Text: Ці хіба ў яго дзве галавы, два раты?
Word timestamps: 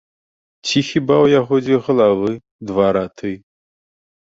Ці 0.67 0.81
хіба 0.87 1.15
ў 1.25 1.35
яго 1.39 1.53
дзве 1.67 1.77
галавы, 1.89 2.31
два 2.73 2.87
раты? 3.01 3.31